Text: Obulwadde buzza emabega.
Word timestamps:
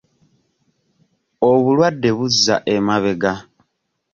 Obulwadde 1.49 2.09
buzza 2.17 2.55
emabega. 2.75 3.33